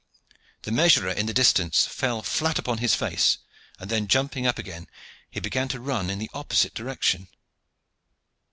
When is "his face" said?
2.79-3.37